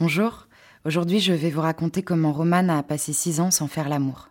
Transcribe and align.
Bonjour, 0.00 0.46
aujourd'hui 0.84 1.18
je 1.18 1.32
vais 1.32 1.50
vous 1.50 1.60
raconter 1.60 2.04
comment 2.04 2.32
Roman 2.32 2.68
a 2.68 2.84
passé 2.84 3.12
six 3.12 3.40
ans 3.40 3.50
sans 3.50 3.66
faire 3.66 3.88
l'amour. 3.88 4.28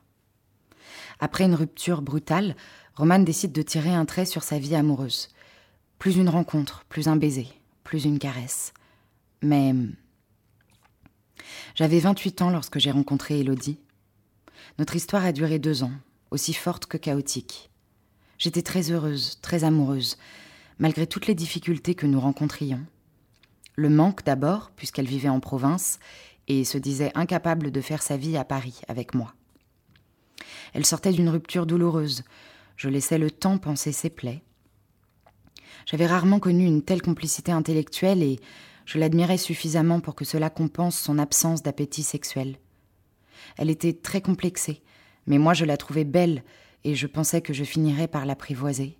Après 1.19 1.43
une 1.43 1.55
rupture 1.55 2.01
brutale, 2.01 2.55
Roman 2.95 3.19
décide 3.19 3.51
de 3.51 3.61
tirer 3.61 3.93
un 3.93 4.05
trait 4.05 4.25
sur 4.25 4.43
sa 4.43 4.59
vie 4.59 4.75
amoureuse. 4.75 5.27
Plus 5.99 6.15
une 6.15 6.29
rencontre, 6.29 6.85
plus 6.87 7.09
un 7.09 7.17
baiser, 7.17 7.49
plus 7.83 8.05
une 8.05 8.17
caresse. 8.17 8.71
Mais 9.41 9.75
j'avais 11.75 11.99
28 11.99 12.43
ans 12.43 12.49
lorsque 12.49 12.79
j'ai 12.79 12.91
rencontré 12.91 13.41
Elodie. 13.41 13.81
Notre 14.79 14.95
histoire 14.95 15.25
a 15.25 15.33
duré 15.33 15.59
deux 15.59 15.83
ans, 15.83 15.91
aussi 16.31 16.53
forte 16.53 16.85
que 16.85 16.95
chaotique. 16.95 17.69
J'étais 18.37 18.61
très 18.61 18.89
heureuse, 18.89 19.37
très 19.41 19.65
amoureuse, 19.65 20.15
malgré 20.79 21.07
toutes 21.07 21.27
les 21.27 21.35
difficultés 21.35 21.93
que 21.93 22.07
nous 22.07 22.21
rencontrions. 22.21 22.85
Le 23.79 23.89
manque 23.89 24.23
d'abord, 24.23 24.71
puisqu'elle 24.75 25.05
vivait 25.05 25.29
en 25.29 25.39
province 25.39 25.99
et 26.47 26.63
se 26.63 26.79
disait 26.79 27.11
incapable 27.13 27.69
de 27.69 27.79
faire 27.79 28.01
sa 28.01 28.17
vie 28.17 28.35
à 28.35 28.43
Paris 28.43 28.81
avec 28.87 29.13
moi. 29.13 29.35
Elle 30.73 30.85
sortait 30.85 31.11
d'une 31.11 31.29
rupture 31.29 31.67
douloureuse. 31.67 32.23
Je 32.75 32.89
laissais 32.89 33.19
le 33.19 33.29
temps 33.29 33.59
penser 33.59 33.91
ses 33.91 34.09
plaies. 34.09 34.41
J'avais 35.85 36.07
rarement 36.07 36.39
connu 36.39 36.65
une 36.65 36.81
telle 36.81 37.03
complicité 37.03 37.51
intellectuelle 37.51 38.23
et 38.23 38.39
je 38.85 38.97
l'admirais 38.97 39.37
suffisamment 39.37 39.99
pour 39.99 40.15
que 40.15 40.25
cela 40.25 40.49
compense 40.49 40.97
son 40.97 41.19
absence 41.19 41.61
d'appétit 41.61 42.01
sexuel. 42.01 42.57
Elle 43.57 43.69
était 43.69 43.93
très 43.93 44.21
complexée, 44.21 44.81
mais 45.27 45.37
moi 45.37 45.53
je 45.53 45.65
la 45.65 45.77
trouvais 45.77 46.03
belle 46.03 46.43
et 46.83 46.95
je 46.95 47.05
pensais 47.05 47.41
que 47.41 47.53
je 47.53 47.63
finirais 47.63 48.07
par 48.07 48.25
l'apprivoiser. 48.25 48.97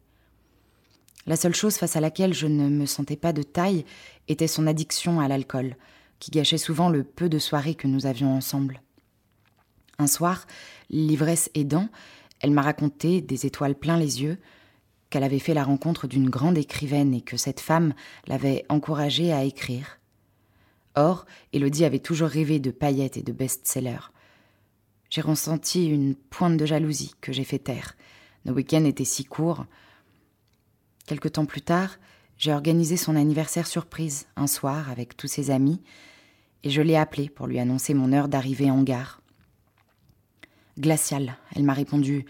La 1.27 1.35
seule 1.35 1.53
chose 1.53 1.75
face 1.75 1.97
à 1.97 1.99
laquelle 1.99 2.33
je 2.33 2.47
ne 2.47 2.69
me 2.69 2.85
sentais 2.85 3.17
pas 3.17 3.33
de 3.33 3.43
taille 3.43 3.83
était 4.29 4.47
son 4.47 4.65
addiction 4.65 5.19
à 5.19 5.27
l'alcool, 5.27 5.75
qui 6.19 6.31
gâchait 6.31 6.57
souvent 6.57 6.87
le 6.87 7.03
peu 7.03 7.27
de 7.27 7.37
soirées 7.37 7.75
que 7.75 7.87
nous 7.87 8.05
avions 8.05 8.33
ensemble. 8.33 8.81
Un 9.99 10.07
soir, 10.07 10.47
l'ivresse 10.89 11.51
aidant, 11.53 11.89
elle 12.39 12.51
m'a 12.51 12.61
raconté, 12.61 13.19
des 13.19 13.45
étoiles 13.45 13.75
plein 13.75 13.97
les 13.97 14.21
yeux, 14.21 14.37
qu'elle 15.09 15.23
avait 15.23 15.39
fait 15.39 15.53
la 15.53 15.65
rencontre 15.65 16.07
d'une 16.07 16.29
grande 16.29 16.57
écrivaine 16.57 17.13
et 17.13 17.21
que 17.21 17.35
cette 17.35 17.59
femme 17.59 17.93
l'avait 18.27 18.65
encouragée 18.69 19.33
à 19.33 19.43
écrire. 19.43 19.99
Or, 20.95 21.25
Élodie 21.51 21.85
avait 21.85 21.99
toujours 21.99 22.29
rêvé 22.29 22.59
de 22.59 22.71
paillettes 22.71 23.17
et 23.17 23.21
de 23.23 23.31
best-sellers. 23.33 24.11
J'ai 25.09 25.21
ressenti 25.21 25.87
une 25.87 26.15
pointe 26.15 26.57
de 26.57 26.65
jalousie 26.65 27.13
que 27.19 27.33
j'ai 27.33 27.43
fait 27.43 27.59
taire. 27.59 27.95
Nos 28.45 28.53
week-ends 28.53 28.85
étaient 28.85 29.05
si 29.05 29.25
courts, 29.25 29.65
Quelque 31.07 31.29
temps 31.29 31.45
plus 31.45 31.61
tard, 31.61 31.97
j'ai 32.37 32.53
organisé 32.53 32.97
son 32.97 33.15
anniversaire 33.15 33.65
surprise 33.65 34.27
un 34.35 34.45
soir 34.45 34.91
avec 34.91 35.15
tous 35.15 35.27
ses 35.27 35.49
amis 35.49 35.81
et 36.63 36.69
je 36.69 36.81
l'ai 36.81 36.97
appelé 36.97 37.29
pour 37.29 37.47
lui 37.47 37.59
annoncer 37.59 37.93
mon 37.93 38.11
heure 38.11 38.27
d'arrivée 38.27 38.69
en 38.69 38.83
gare. 38.83 39.21
Glaciale, 40.77 41.37
elle 41.55 41.63
m'a 41.63 41.73
répondu 41.73 42.25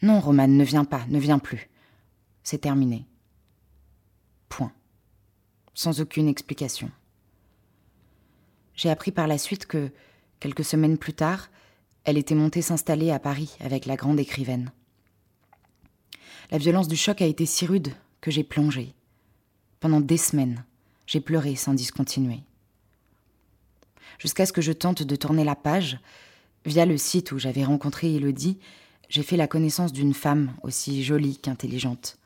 Non, 0.00 0.20
Romane, 0.20 0.56
ne 0.56 0.64
viens 0.64 0.84
pas, 0.84 1.04
ne 1.08 1.18
viens 1.18 1.40
plus. 1.40 1.68
C'est 2.44 2.60
terminé. 2.60 3.04
Point. 4.48 4.72
Sans 5.74 6.00
aucune 6.00 6.28
explication. 6.28 6.90
J'ai 8.74 8.90
appris 8.90 9.10
par 9.10 9.26
la 9.26 9.38
suite 9.38 9.66
que, 9.66 9.90
quelques 10.38 10.64
semaines 10.64 10.98
plus 10.98 11.14
tard, 11.14 11.50
elle 12.04 12.16
était 12.16 12.36
montée 12.36 12.62
s'installer 12.62 13.10
à 13.10 13.18
Paris 13.18 13.56
avec 13.58 13.86
la 13.86 13.96
grande 13.96 14.20
écrivaine. 14.20 14.70
La 16.52 16.58
violence 16.58 16.86
du 16.86 16.96
choc 16.96 17.20
a 17.20 17.26
été 17.26 17.44
si 17.44 17.66
rude 17.66 17.92
que 18.24 18.30
j'ai 18.30 18.42
plongé. 18.42 18.94
Pendant 19.80 20.00
des 20.00 20.16
semaines, 20.16 20.64
j'ai 21.06 21.20
pleuré 21.20 21.56
sans 21.56 21.74
discontinuer. 21.74 22.40
Jusqu'à 24.18 24.46
ce 24.46 24.52
que 24.54 24.62
je 24.62 24.72
tente 24.72 25.02
de 25.02 25.14
tourner 25.14 25.44
la 25.44 25.54
page, 25.54 25.98
via 26.64 26.86
le 26.86 26.96
site 26.96 27.32
où 27.32 27.38
j'avais 27.38 27.64
rencontré 27.64 28.14
Elodie, 28.14 28.58
j'ai 29.10 29.22
fait 29.22 29.36
la 29.36 29.46
connaissance 29.46 29.92
d'une 29.92 30.14
femme 30.14 30.54
aussi 30.62 31.04
jolie 31.04 31.36
qu'intelligente. 31.36 32.16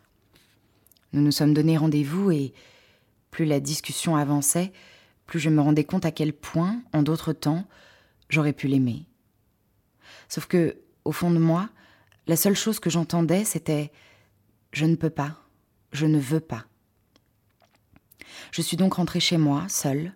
Nous 1.12 1.20
nous 1.20 1.32
sommes 1.32 1.52
donné 1.52 1.76
rendez-vous 1.76 2.30
et 2.30 2.54
plus 3.32 3.44
la 3.44 3.58
discussion 3.58 4.14
avançait, 4.14 4.70
plus 5.26 5.40
je 5.40 5.50
me 5.50 5.60
rendais 5.60 5.82
compte 5.82 6.06
à 6.06 6.12
quel 6.12 6.32
point, 6.32 6.80
en 6.92 7.02
d'autres 7.02 7.32
temps, 7.32 7.66
j'aurais 8.28 8.52
pu 8.52 8.68
l'aimer. 8.68 9.04
Sauf 10.28 10.46
que, 10.46 10.76
au 11.04 11.10
fond 11.10 11.32
de 11.32 11.40
moi, 11.40 11.70
la 12.28 12.36
seule 12.36 12.54
chose 12.54 12.78
que 12.78 12.88
j'entendais, 12.88 13.44
c'était 13.44 13.90
je 14.70 14.84
ne 14.84 14.94
peux 14.94 15.10
pas, 15.10 15.47
je 15.92 16.06
ne 16.06 16.18
veux 16.18 16.40
pas. 16.40 16.66
Je 18.50 18.62
suis 18.62 18.76
donc 18.76 18.94
rentrée 18.94 19.20
chez 19.20 19.38
moi, 19.38 19.66
seule. 19.68 20.14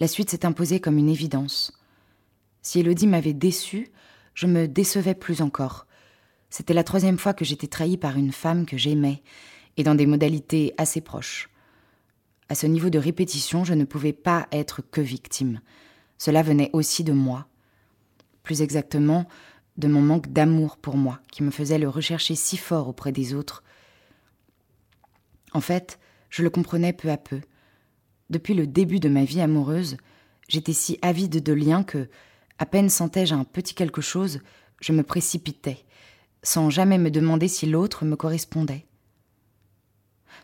La 0.00 0.08
suite 0.08 0.30
s'est 0.30 0.46
imposée 0.46 0.80
comme 0.80 0.98
une 0.98 1.08
évidence. 1.08 1.72
Si 2.62 2.80
Elodie 2.80 3.06
m'avait 3.06 3.32
déçue, 3.32 3.90
je 4.34 4.46
me 4.46 4.66
décevais 4.66 5.14
plus 5.14 5.42
encore. 5.42 5.86
C'était 6.50 6.74
la 6.74 6.84
troisième 6.84 7.18
fois 7.18 7.34
que 7.34 7.44
j'étais 7.44 7.66
trahie 7.66 7.96
par 7.96 8.16
une 8.16 8.32
femme 8.32 8.66
que 8.66 8.76
j'aimais, 8.76 9.22
et 9.76 9.82
dans 9.84 9.94
des 9.94 10.06
modalités 10.06 10.74
assez 10.76 11.00
proches. 11.00 11.48
À 12.48 12.54
ce 12.54 12.66
niveau 12.66 12.90
de 12.90 12.98
répétition, 12.98 13.64
je 13.64 13.74
ne 13.74 13.84
pouvais 13.84 14.12
pas 14.12 14.46
être 14.52 14.82
que 14.82 15.00
victime. 15.00 15.60
Cela 16.18 16.42
venait 16.42 16.70
aussi 16.72 17.04
de 17.04 17.12
moi. 17.12 17.46
Plus 18.42 18.60
exactement, 18.60 19.26
de 19.78 19.88
mon 19.88 20.02
manque 20.02 20.28
d'amour 20.28 20.76
pour 20.76 20.96
moi, 20.96 21.20
qui 21.30 21.42
me 21.42 21.50
faisait 21.50 21.78
le 21.78 21.88
rechercher 21.88 22.34
si 22.34 22.56
fort 22.56 22.88
auprès 22.88 23.12
des 23.12 23.34
autres. 23.34 23.62
En 25.54 25.60
fait, 25.60 25.98
je 26.30 26.42
le 26.42 26.50
comprenais 26.50 26.92
peu 26.92 27.10
à 27.10 27.16
peu. 27.16 27.40
Depuis 28.30 28.54
le 28.54 28.66
début 28.66 29.00
de 29.00 29.08
ma 29.08 29.24
vie 29.24 29.40
amoureuse, 29.40 29.96
j'étais 30.48 30.72
si 30.72 30.98
avide 31.02 31.42
de 31.42 31.52
liens 31.52 31.82
que, 31.82 32.08
à 32.58 32.66
peine 32.66 32.88
sentais-je 32.88 33.34
un 33.34 33.44
petit 33.44 33.74
quelque 33.74 34.00
chose, 34.00 34.40
je 34.80 34.92
me 34.92 35.02
précipitais. 35.02 35.84
sans 36.42 36.70
jamais 36.70 36.98
me 36.98 37.10
demander 37.10 37.46
si 37.46 37.66
l'autre 37.66 38.04
me 38.04 38.16
correspondait. 38.16 38.84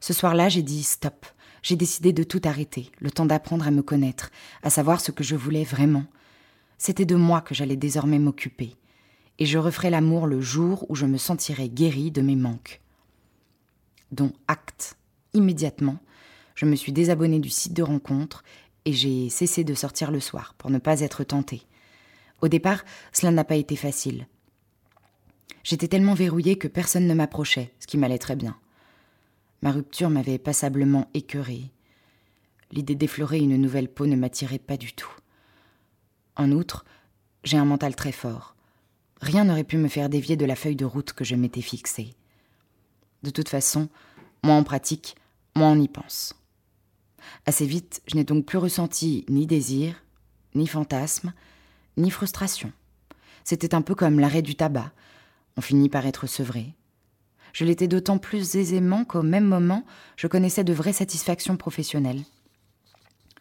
Ce 0.01 0.13
soir-là, 0.13 0.49
j'ai 0.49 0.63
dit 0.63 0.85
stop. 0.85 1.27
J'ai 1.63 1.75
décidé 1.77 2.13
de 2.13 2.23
tout 2.23 2.41
arrêter, 2.45 2.93
le 3.01 3.11
temps 3.11 3.27
d'apprendre 3.27 3.67
à 3.67 3.73
me 3.73 3.83
connaître, 3.83 4.31
à 4.63 4.71
savoir 4.71 5.01
ce 5.01 5.11
que 5.11 5.25
je 5.25 5.35
voulais 5.35 5.65
vraiment. 5.65 6.05
C'était 6.79 7.05
de 7.05 7.17
moi 7.17 7.41
que 7.41 7.55
j'allais 7.55 7.77
désormais 7.77 8.21
m'occuper, 8.21 8.77
et 9.41 9.47
je 9.47 9.59
referais 9.59 9.91
l'amour 9.91 10.29
le 10.29 10.41
jour 10.41 10.87
où 10.89 10.95
je 10.95 11.07
me 11.07 11.19
sentirais 11.19 11.69
guérie 11.69 12.13
de 12.13 12.23
mes 12.23 12.37
manques. 12.37 12.81
Dont 14.13 14.33
acte, 14.47 14.97
immédiatement, 15.35 15.99
je 16.55 16.67
me 16.67 16.77
suis 16.77 16.93
désabonnée 16.93 17.39
du 17.39 17.51
site 17.51 17.75
de 17.75 17.83
rencontre 17.83 18.43
et 18.85 18.93
j'ai 18.93 19.29
cessé 19.29 19.65
de 19.65 19.75
sortir 19.75 20.11
le 20.11 20.21
soir 20.21 20.55
pour 20.59 20.71
ne 20.71 20.79
pas 20.79 21.01
être 21.01 21.25
tentée. 21.25 21.63
Au 22.41 22.49
départ, 22.49 22.85
cela 23.13 23.33
n'a 23.33 23.45
pas 23.45 23.57
été 23.57 23.77
facile. 23.77 24.27
J'étais 25.63 25.89
tellement 25.89 26.15
verrouillée 26.15 26.57
que 26.57 26.69
personne 26.69 27.07
ne 27.07 27.15
m'approchait, 27.15 27.73
ce 27.81 27.87
qui 27.87 27.99
m'allait 27.99 28.19
très 28.19 28.37
bien. 28.37 28.57
Ma 29.61 29.73
rupture 29.73 30.09
m'avait 30.09 30.39
passablement 30.39 31.09
écœurée. 31.15 31.71
L'idée 32.71 32.95
d'effleurer 32.95 33.39
une 33.39 33.57
nouvelle 33.57 33.89
peau 33.89 34.07
ne 34.07 34.17
m'attirait 34.17 34.59
pas 34.59 34.77
du 34.77 34.93
tout. 34.93 35.13
En 36.37 36.53
outre, 36.53 36.85
j'ai 37.45 37.59
un 37.59 37.65
mental 37.65 37.97
très 37.97 38.13
fort. 38.13 38.55
Rien 39.21 39.45
n'aurait 39.45 39.65
pu 39.65 39.77
me 39.77 39.89
faire 39.89 40.09
dévier 40.09 40.37
de 40.37 40.47
la 40.47 40.55
feuille 40.55 40.77
de 40.77 40.85
route 40.85 41.13
que 41.13 41.25
je 41.25 41.35
m'étais 41.35 41.61
fixée. 41.61 42.15
De 43.23 43.31
toute 43.31 43.49
façon, 43.49 43.89
moi 44.45 44.55
en 44.55 44.65
pratique, 44.65 45.17
moi 45.57 45.69
on 45.69 45.81
y 45.81 45.89
pense. 45.89 46.35
Assez 47.47 47.67
vite, 47.67 48.03
je 48.07 48.17
n'ai 48.17 48.25
donc 48.25 48.47
plus 48.47 48.59
ressenti 48.59 49.25
ni 49.29 49.47
désir, 49.47 50.03
ni 50.55 50.67
fantasme, 50.67 51.33
ni 51.97 52.11
frustration. 52.11 52.73
C'était 53.45 53.75
un 53.75 53.83
peu 53.83 53.95
comme 53.95 54.21
l'arrêt 54.21 54.43
du 54.43 54.55
tabac. 54.55 54.93
On 55.57 55.61
finit 55.61 55.89
par 55.89 56.07
être 56.07 56.27
sevré. 56.27 56.75
Je 57.53 57.65
l'étais 57.65 57.89
d'autant 57.89 58.19
plus 58.19 58.57
aisément 58.57 59.05
qu'au 59.05 59.23
même 59.23 59.47
moment, 59.47 59.85
je 60.17 60.27
connaissais 60.27 60.65
de 60.65 60.73
vraies 60.73 60.93
satisfactions 60.93 61.57
professionnelles. 61.57 62.23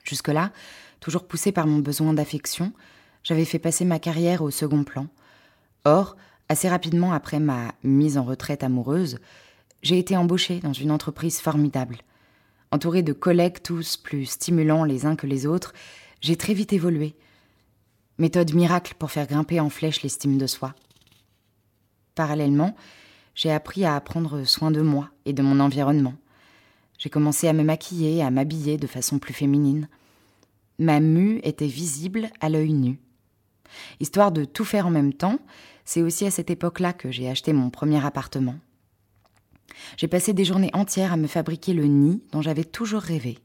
Jusque-là, 0.04 0.52
toujours 1.00 1.28
poussé 1.28 1.52
par 1.52 1.68
mon 1.68 1.80
besoin 1.80 2.14
d'affection, 2.14 2.74
j'avais 3.24 3.46
fait 3.46 3.60
passer 3.60 3.84
ma 3.84 4.00
carrière 4.00 4.42
au 4.42 4.52
second 4.52 4.84
plan. 4.84 5.08
Or, 5.84 6.16
assez 6.50 6.70
rapidement 6.70 7.12
après 7.12 7.40
ma 7.40 7.74
mise 7.84 8.18
en 8.18 8.24
retraite 8.24 8.64
amoureuse, 8.64 9.20
j'ai 9.82 10.00
été 10.00 10.18
embauchée 10.18 10.60
dans 10.60 10.74
une 10.74 10.92
entreprise 10.92 11.40
formidable. 11.40 11.98
Entourée 12.72 13.04
de 13.04 13.14
collègues 13.14 13.62
tous 13.64 13.98
plus 13.98 14.26
stimulants 14.26 14.84
les 14.84 15.06
uns 15.06 15.16
que 15.16 15.28
les 15.28 15.46
autres, 15.46 15.74
j'ai 16.22 16.36
très 16.36 16.54
vite 16.54 16.74
évolué. 16.74 17.16
Méthode 18.18 18.54
miracle 18.54 18.96
pour 18.98 19.12
faire 19.12 19.28
grimper 19.28 19.60
en 19.60 19.70
flèche 19.70 20.02
l'estime 20.02 20.38
de 20.38 20.48
soi. 20.48 20.74
Parallèlement, 22.16 22.76
j'ai 23.36 23.52
appris 23.52 23.86
à 23.86 24.00
prendre 24.02 24.44
soin 24.44 24.72
de 24.72 24.82
moi 24.82 25.10
et 25.26 25.34
de 25.34 25.44
mon 25.44 25.60
environnement. 25.60 26.16
J'ai 26.98 27.10
commencé 27.10 27.48
à 27.48 27.54
me 27.54 27.64
maquiller, 27.64 28.24
à 28.24 28.32
m'habiller 28.32 28.78
de 28.78 28.88
façon 28.88 29.20
plus 29.20 29.34
féminine. 29.34 29.88
Ma 30.80 31.00
mue 31.00 31.40
était 31.44 31.68
visible 31.68 32.30
à 32.42 32.50
l'œil 32.50 32.74
nu. 32.74 33.00
Histoire 34.00 34.32
de 34.32 34.46
tout 34.46 34.66
faire 34.66 34.88
en 34.88 34.92
même 34.92 35.14
temps, 35.14 35.40
c'est 35.86 36.02
aussi 36.02 36.26
à 36.26 36.32
cette 36.32 36.50
époque-là 36.50 36.94
que 36.94 37.12
j'ai 37.12 37.30
acheté 37.30 37.54
mon 37.54 37.70
premier 37.70 38.04
appartement. 38.04 38.56
J'ai 39.98 40.08
passé 40.08 40.34
des 40.34 40.46
journées 40.46 40.72
entières 40.74 41.14
à 41.14 41.18
me 41.18 41.28
fabriquer 41.28 41.74
le 41.74 41.86
nid 41.86 42.22
dont 42.32 42.42
j'avais 42.42 42.64
toujours 42.64 43.02
rêvé. 43.02 43.40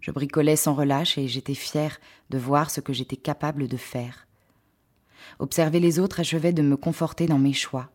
Je 0.00 0.10
bricolais 0.10 0.56
sans 0.56 0.74
relâche 0.74 1.18
et 1.18 1.28
j'étais 1.28 1.54
fière 1.54 1.98
de 2.30 2.38
voir 2.38 2.70
ce 2.70 2.80
que 2.80 2.92
j'étais 2.92 3.16
capable 3.16 3.68
de 3.68 3.76
faire. 3.76 4.26
Observer 5.38 5.80
les 5.80 5.98
autres 5.98 6.20
achevait 6.20 6.52
de 6.52 6.62
me 6.62 6.76
conforter 6.76 7.26
dans 7.26 7.38
mes 7.38 7.52
choix. 7.52 7.90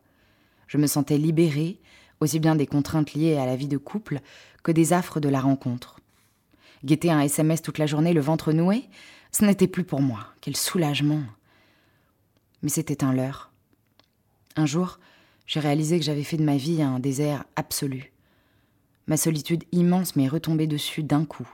Je 0.68 0.78
me 0.78 0.88
sentais 0.88 1.18
libérée, 1.18 1.80
aussi 2.20 2.40
bien 2.40 2.56
des 2.56 2.68
contraintes 2.68 3.14
liées 3.14 3.38
à 3.38 3.46
la 3.46 3.56
vie 3.56 3.68
de 3.68 3.78
couple 3.78 4.22
que 4.64 4.72
des 4.72 4.94
affres 4.94 5.20
de 5.20 5.30
la 5.30 5.42
rencontre. 5.42 6.00
Guetter 6.84 7.12
un 7.12 7.22
SMS 7.22 7.62
toute 7.62 7.78
la 7.78 7.86
journée 7.86 8.14
le 8.14 8.22
ventre 8.22 8.52
noué, 8.52 8.84
ce 9.32 9.46
n'était 9.46 9.68
plus 9.68 9.84
pour 9.84 10.02
moi. 10.02 10.28
Quel 10.42 10.56
soulagement. 10.56 11.24
Mais 12.62 12.70
c'était 12.70 13.04
un 13.04 13.14
leurre. 13.14 13.52
Un 14.56 14.66
jour, 14.66 15.00
j'ai 15.46 15.60
réalisé 15.60 16.00
que 16.00 16.06
j'avais 16.06 16.24
fait 16.24 16.38
de 16.38 16.44
ma 16.44 16.58
vie 16.58 16.82
un 16.82 17.00
désert 17.00 17.46
absolu. 17.56 18.12
Ma 19.08 19.18
solitude 19.18 19.66
immense 19.72 20.16
m'est 20.16 20.28
retombée 20.28 20.68
dessus 20.68 21.04
d'un 21.04 21.26
coup. 21.26 21.48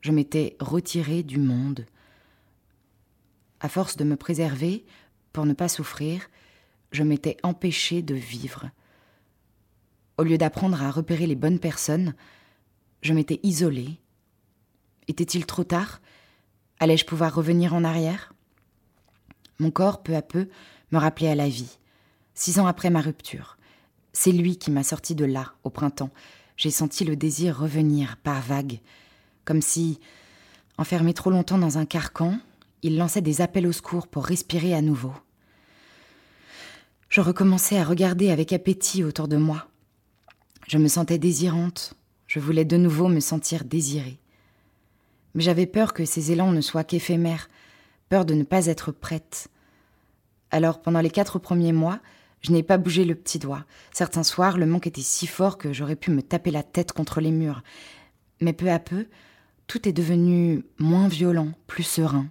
Je 0.00 0.12
m'étais 0.12 0.56
retirée 0.60 1.22
du 1.22 1.38
monde. 1.38 1.86
À 3.60 3.68
force 3.68 3.96
de 3.96 4.04
me 4.04 4.16
préserver, 4.16 4.84
pour 5.32 5.46
ne 5.46 5.52
pas 5.52 5.68
souffrir, 5.68 6.28
je 6.92 7.02
m'étais 7.02 7.36
empêchée 7.42 8.02
de 8.02 8.14
vivre. 8.14 8.70
Au 10.18 10.24
lieu 10.24 10.38
d'apprendre 10.38 10.82
à 10.82 10.90
repérer 10.90 11.26
les 11.26 11.36
bonnes 11.36 11.60
personnes, 11.60 12.14
je 13.02 13.12
m'étais 13.12 13.40
isolée. 13.42 13.98
Était-il 15.08 15.46
trop 15.46 15.64
tard? 15.64 16.00
Allais-je 16.78 17.04
pouvoir 17.04 17.34
revenir 17.34 17.74
en 17.74 17.84
arrière? 17.84 18.32
Mon 19.58 19.70
corps, 19.70 20.02
peu 20.02 20.16
à 20.16 20.22
peu, 20.22 20.48
me 20.90 20.98
rappelait 20.98 21.30
à 21.30 21.34
la 21.34 21.48
vie. 21.48 21.78
Six 22.40 22.58
ans 22.58 22.66
après 22.66 22.88
ma 22.88 23.02
rupture, 23.02 23.58
c'est 24.14 24.32
lui 24.32 24.56
qui 24.56 24.70
m'a 24.70 24.82
sorti 24.82 25.14
de 25.14 25.26
là, 25.26 25.52
au 25.62 25.68
printemps. 25.68 26.08
J'ai 26.56 26.70
senti 26.70 27.04
le 27.04 27.14
désir 27.14 27.58
revenir 27.58 28.16
par 28.16 28.40
vagues, 28.40 28.80
comme 29.44 29.60
si, 29.60 30.00
enfermé 30.78 31.12
trop 31.12 31.28
longtemps 31.28 31.58
dans 31.58 31.76
un 31.76 31.84
carcan, 31.84 32.38
il 32.80 32.96
lançait 32.96 33.20
des 33.20 33.42
appels 33.42 33.66
au 33.66 33.72
secours 33.72 34.06
pour 34.06 34.24
respirer 34.24 34.72
à 34.72 34.80
nouveau. 34.80 35.12
Je 37.10 37.20
recommençais 37.20 37.78
à 37.78 37.84
regarder 37.84 38.30
avec 38.30 38.54
appétit 38.54 39.04
autour 39.04 39.28
de 39.28 39.36
moi. 39.36 39.68
Je 40.66 40.78
me 40.78 40.88
sentais 40.88 41.18
désirante, 41.18 41.92
je 42.26 42.40
voulais 42.40 42.64
de 42.64 42.78
nouveau 42.78 43.08
me 43.08 43.20
sentir 43.20 43.64
désirée. 43.64 44.18
Mais 45.34 45.42
j'avais 45.42 45.66
peur 45.66 45.92
que 45.92 46.06
ces 46.06 46.32
élans 46.32 46.52
ne 46.52 46.62
soient 46.62 46.84
qu'éphémères, 46.84 47.50
peur 48.08 48.24
de 48.24 48.32
ne 48.32 48.44
pas 48.44 48.64
être 48.64 48.92
prête. 48.92 49.48
Alors 50.50 50.80
pendant 50.80 51.02
les 51.02 51.10
quatre 51.10 51.38
premiers 51.38 51.74
mois, 51.74 52.00
je 52.40 52.52
n'ai 52.52 52.62
pas 52.62 52.78
bougé 52.78 53.04
le 53.04 53.14
petit 53.14 53.38
doigt. 53.38 53.64
Certains 53.92 54.22
soirs, 54.22 54.56
le 54.56 54.66
manque 54.66 54.86
était 54.86 55.02
si 55.02 55.26
fort 55.26 55.58
que 55.58 55.72
j'aurais 55.72 55.96
pu 55.96 56.10
me 56.10 56.22
taper 56.22 56.50
la 56.50 56.62
tête 56.62 56.92
contre 56.92 57.20
les 57.20 57.30
murs. 57.30 57.62
Mais 58.40 58.52
peu 58.52 58.70
à 58.70 58.78
peu, 58.78 59.06
tout 59.66 59.88
est 59.88 59.92
devenu 59.92 60.64
moins 60.78 61.08
violent, 61.08 61.52
plus 61.66 61.82
serein. 61.82 62.28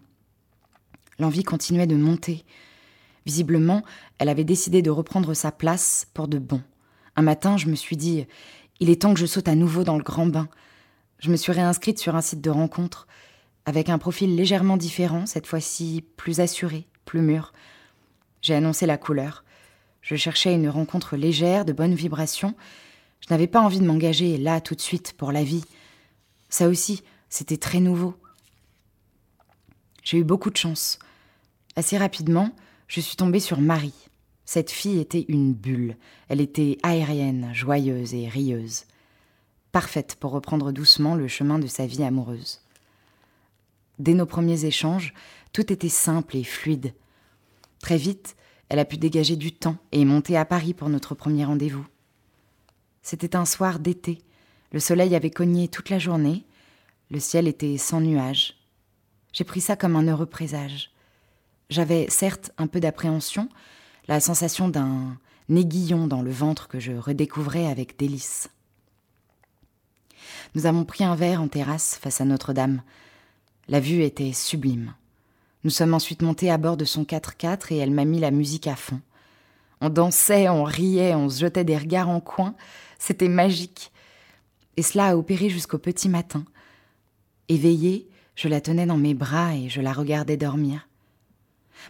L'envie 1.19 1.43
continuait 1.43 1.87
de 1.87 1.95
monter. 1.95 2.43
Visiblement, 3.25 3.83
elle 4.17 4.29
avait 4.29 4.43
décidé 4.43 4.81
de 4.81 4.89
reprendre 4.89 5.33
sa 5.33 5.51
place 5.51 6.07
pour 6.13 6.27
de 6.27 6.39
bon. 6.39 6.61
Un 7.15 7.21
matin, 7.21 7.57
je 7.57 7.67
me 7.67 7.75
suis 7.75 7.97
dit 7.97 8.25
Il 8.79 8.89
est 8.89 9.01
temps 9.01 9.13
que 9.13 9.19
je 9.19 9.25
saute 9.25 9.47
à 9.47 9.55
nouveau 9.55 9.83
dans 9.83 9.97
le 9.97 10.03
grand 10.03 10.25
bain. 10.25 10.47
Je 11.19 11.29
me 11.29 11.35
suis 11.35 11.51
réinscrite 11.51 11.99
sur 11.99 12.15
un 12.15 12.21
site 12.21 12.41
de 12.41 12.49
rencontre, 12.49 13.07
avec 13.65 13.89
un 13.89 13.99
profil 13.99 14.35
légèrement 14.35 14.77
différent, 14.77 15.25
cette 15.25 15.45
fois-ci 15.45 16.03
plus 16.17 16.39
assuré, 16.39 16.87
plus 17.05 17.21
mûr. 17.21 17.53
J'ai 18.41 18.55
annoncé 18.55 18.85
la 18.85 18.97
couleur. 18.97 19.43
Je 20.01 20.15
cherchais 20.15 20.53
une 20.53 20.69
rencontre 20.69 21.15
légère, 21.15 21.65
de 21.65 21.73
bonne 21.73 21.93
vibration. 21.93 22.55
Je 23.21 23.27
n'avais 23.29 23.47
pas 23.47 23.61
envie 23.61 23.79
de 23.79 23.85
m'engager 23.85 24.37
là 24.37 24.61
tout 24.61 24.75
de 24.75 24.81
suite 24.81 25.13
pour 25.13 25.31
la 25.31 25.43
vie. 25.43 25.63
Ça 26.49 26.67
aussi, 26.67 27.03
c'était 27.29 27.57
très 27.57 27.79
nouveau. 27.79 28.15
J'ai 30.03 30.17
eu 30.17 30.23
beaucoup 30.23 30.49
de 30.49 30.57
chance. 30.57 30.99
Assez 31.75 31.97
rapidement, 31.97 32.51
je 32.87 33.01
suis 33.01 33.15
tombée 33.15 33.39
sur 33.39 33.61
Marie. 33.61 34.09
Cette 34.45 34.71
fille 34.71 34.99
était 34.99 35.25
une 35.27 35.53
bulle. 35.53 35.95
Elle 36.27 36.41
était 36.41 36.79
aérienne, 36.81 37.51
joyeuse 37.53 38.15
et 38.15 38.27
rieuse. 38.27 38.85
Parfaite 39.71 40.15
pour 40.15 40.31
reprendre 40.31 40.71
doucement 40.71 41.13
le 41.13 41.27
chemin 41.27 41.59
de 41.59 41.67
sa 41.67 41.85
vie 41.85 42.03
amoureuse. 42.03 42.61
Dès 43.99 44.15
nos 44.15 44.25
premiers 44.25 44.65
échanges, 44.65 45.13
tout 45.53 45.71
était 45.71 45.89
simple 45.89 46.37
et 46.37 46.43
fluide. 46.43 46.93
Très 47.79 47.97
vite, 47.97 48.35
elle 48.69 48.79
a 48.79 48.85
pu 48.85 48.97
dégager 48.97 49.35
du 49.35 49.51
temps 49.51 49.77
et 49.91 50.05
monter 50.05 50.37
à 50.37 50.45
Paris 50.45 50.73
pour 50.73 50.89
notre 50.89 51.15
premier 51.15 51.43
rendez-vous. 51.43 51.85
C'était 53.01 53.35
un 53.35 53.45
soir 53.45 53.79
d'été. 53.79 54.21
Le 54.71 54.79
soleil 54.79 55.15
avait 55.15 55.31
cogné 55.31 55.67
toute 55.67 55.89
la 55.89 55.99
journée. 55.99 56.45
Le 57.09 57.19
ciel 57.19 57.47
était 57.47 57.77
sans 57.77 58.01
nuages. 58.01 58.55
J'ai 59.33 59.43
pris 59.43 59.61
ça 59.61 59.75
comme 59.75 59.95
un 59.95 60.07
heureux 60.07 60.27
présage. 60.27 60.91
J'avais 61.69 62.07
certes 62.09 62.51
un 62.57 62.67
peu 62.67 62.79
d'appréhension, 62.79 63.49
la 64.07 64.19
sensation 64.19 64.69
d'un 64.69 65.17
aiguillon 65.49 66.07
dans 66.07 66.21
le 66.21 66.31
ventre 66.31 66.67
que 66.67 66.79
je 66.79 66.91
redécouvrais 66.91 67.67
avec 67.67 67.97
délice. 67.97 68.49
Nous 70.55 70.65
avons 70.65 70.85
pris 70.85 71.03
un 71.03 71.15
verre 71.15 71.41
en 71.41 71.47
terrasse 71.47 71.95
face 71.95 72.21
à 72.21 72.25
Notre-Dame. 72.25 72.81
La 73.67 73.79
vue 73.79 74.03
était 74.03 74.33
sublime. 74.33 74.93
Nous 75.63 75.69
sommes 75.69 75.93
ensuite 75.93 76.21
montés 76.21 76.49
à 76.49 76.57
bord 76.57 76.77
de 76.77 76.85
son 76.85 77.03
4x4 77.03 77.73
et 77.73 77.77
elle 77.77 77.91
m'a 77.91 78.05
mis 78.05 78.19
la 78.19 78.31
musique 78.31 78.67
à 78.67 78.75
fond. 78.75 79.01
On 79.81 79.89
dansait, 79.89 80.47
on 80.49 80.63
riait, 80.63 81.15
on 81.15 81.29
se 81.29 81.41
jetait 81.41 81.63
des 81.63 81.77
regards 81.77 82.09
en 82.09 82.21
coin. 82.21 82.55
C'était 82.97 83.29
magique. 83.29 83.91
Et 84.77 84.81
cela 84.81 85.07
a 85.07 85.15
opéré 85.15 85.49
jusqu'au 85.49 85.77
petit 85.77 86.07
matin. 86.07 86.45
Éveillée, 87.49 88.09
je 88.35 88.47
la 88.47 88.61
tenais 88.61 88.85
dans 88.85 88.97
mes 88.97 89.13
bras 89.13 89.55
et 89.55 89.67
je 89.67 89.81
la 89.81 89.91
regardais 89.91 90.37
dormir. 90.37 90.87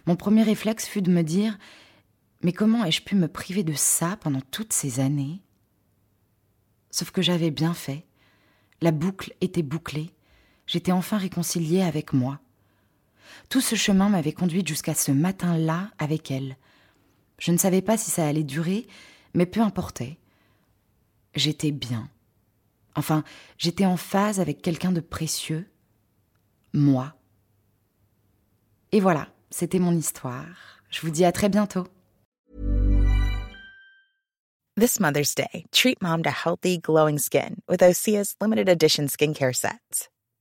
Mon 0.07 0.15
premier 0.15 0.43
réflexe 0.43 0.87
fut 0.87 1.01
de 1.01 1.11
me 1.11 1.21
dire 1.21 1.57
Mais 2.41 2.53
comment 2.53 2.83
ai-je 2.85 3.03
pu 3.03 3.15
me 3.15 3.27
priver 3.27 3.63
de 3.63 3.73
ça 3.73 4.17
pendant 4.21 4.41
toutes 4.49 4.73
ces 4.73 4.99
années? 4.99 5.41
Sauf 6.89 7.11
que 7.11 7.21
j'avais 7.21 7.51
bien 7.51 7.75
fait. 7.75 8.05
La 8.81 8.91
boucle 8.91 9.33
était 9.41 9.61
bouclée. 9.61 10.11
J'étais 10.65 10.91
enfin 10.91 11.17
réconciliée 11.17 11.81
avec 11.81 12.13
moi. 12.13 12.39
Tout 13.49 13.61
ce 13.61 13.75
chemin 13.75 14.09
m'avait 14.09 14.33
conduite 14.33 14.67
jusqu'à 14.67 14.93
ce 14.93 15.11
matin-là 15.11 15.91
avec 15.97 16.31
elle. 16.31 16.57
Je 17.39 17.51
ne 17.51 17.57
savais 17.57 17.81
pas 17.81 17.97
si 17.97 18.11
ça 18.11 18.27
allait 18.27 18.43
durer, 18.43 18.87
mais 19.33 19.45
peu 19.45 19.61
importait. 19.61 20.17
J'étais 21.35 21.71
bien. 21.71 22.09
Enfin, 22.95 23.23
j'étais 23.57 23.85
en 23.85 23.97
phase 23.97 24.39
avec 24.39 24.61
quelqu'un 24.61 24.91
de 24.91 24.99
précieux. 24.99 25.69
Moi. 26.73 27.13
Et 28.91 28.99
voilà, 28.99 29.29
c'était 29.49 29.79
mon 29.79 29.93
histoire. 29.93 30.81
Je 30.89 31.01
vous 31.01 31.09
dis 31.09 31.25
à 31.25 31.31
très 31.31 31.49
bientôt. 31.49 31.87
This 34.75 34.99
Mother's 34.99 35.35
Day, 35.35 35.65
treat 35.71 36.01
mom 36.01 36.23
to 36.23 36.29
healthy, 36.29 36.77
glowing 36.77 37.17
skin 37.17 37.57
with 37.67 37.81
Osea's 37.81 38.35
limited 38.39 38.69
edition 38.69 39.07
skincare 39.07 39.53
sets. 39.53 40.07